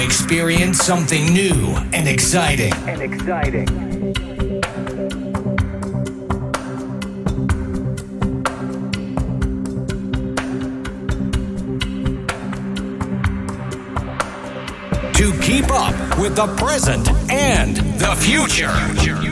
[0.00, 2.72] experience something new and exciting.
[2.88, 3.66] And exciting.
[15.14, 19.29] to keep up with the present and the future.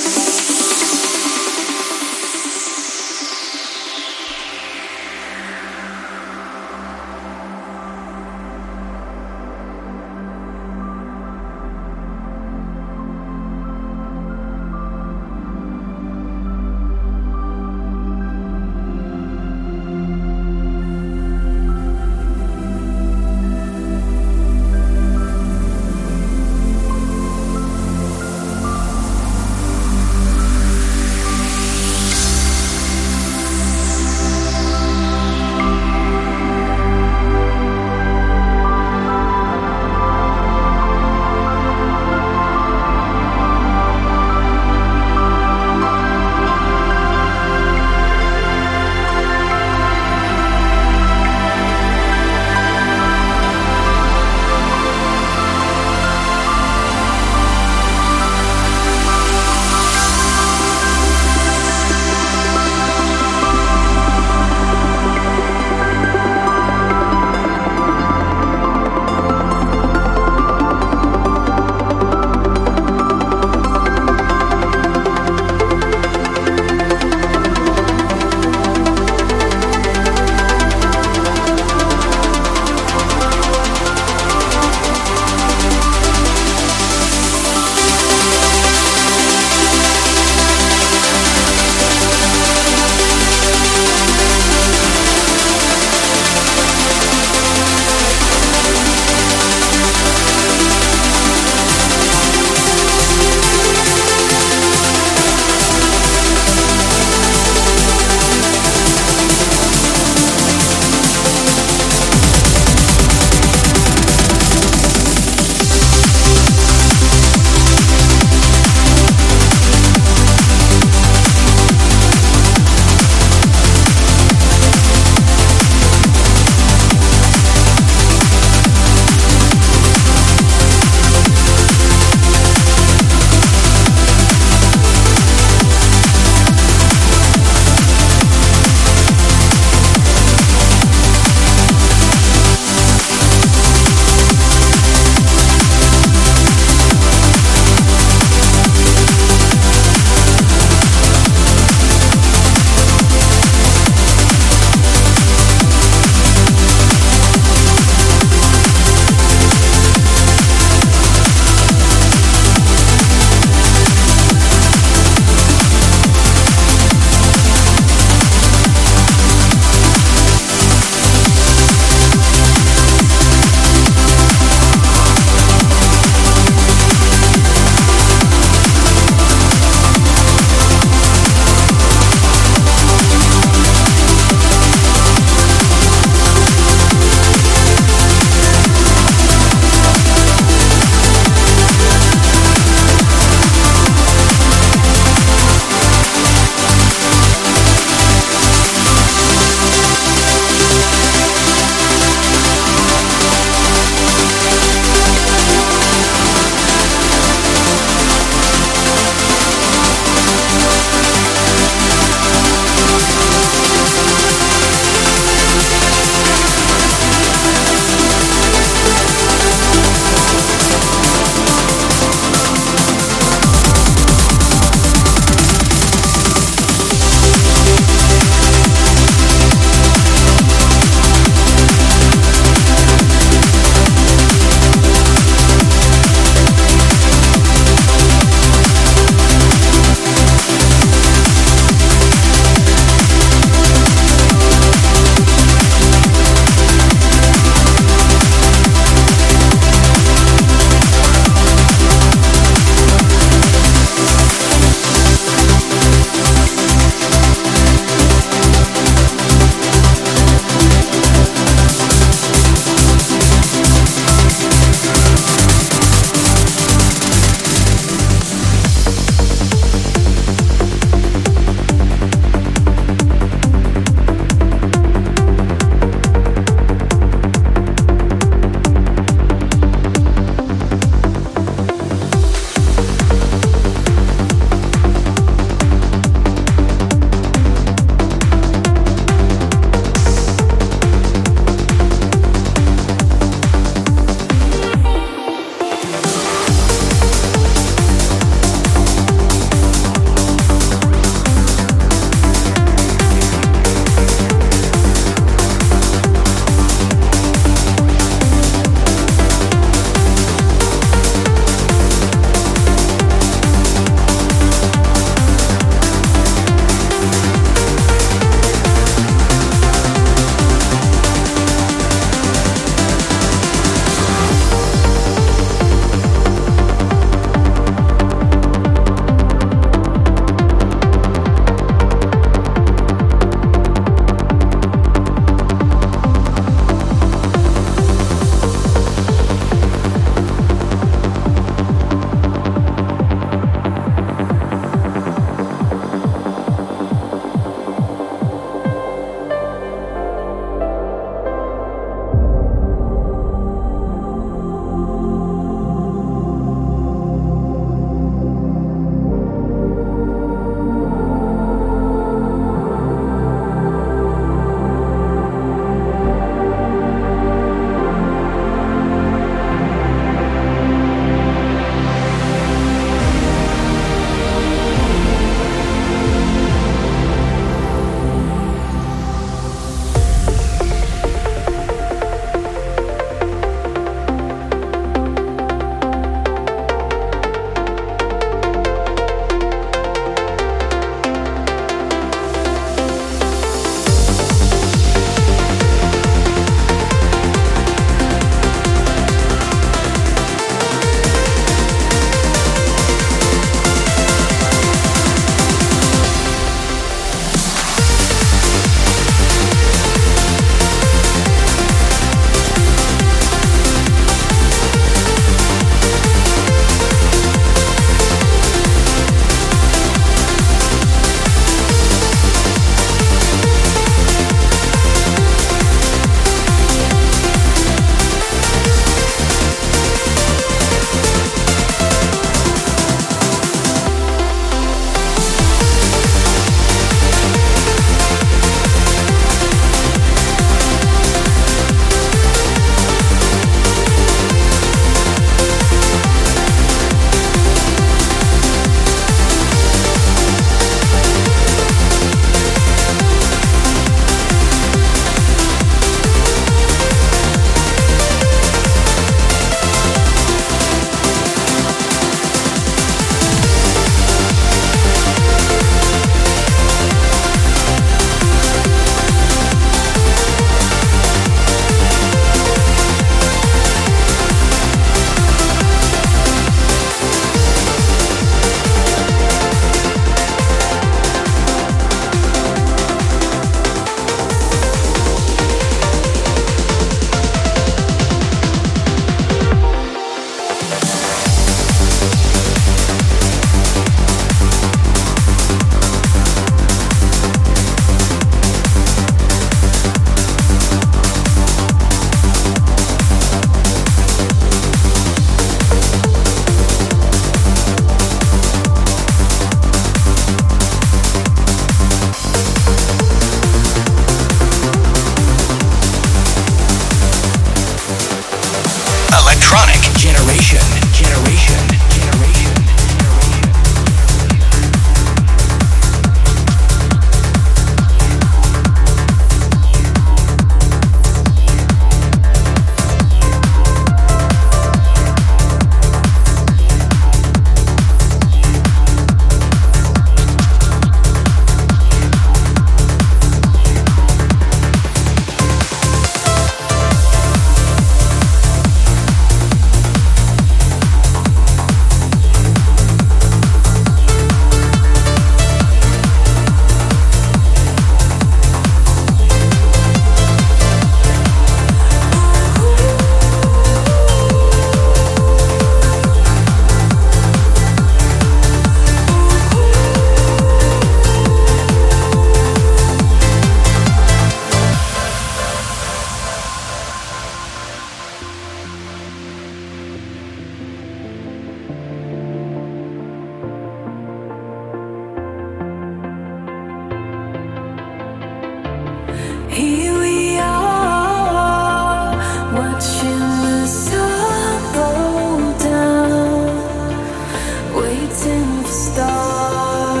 [597.75, 600.00] waiting for stars.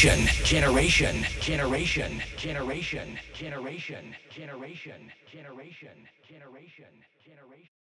[0.00, 6.88] Generation, generation, generation, generation, generation, generation, generation, generation,
[7.22, 7.80] generation.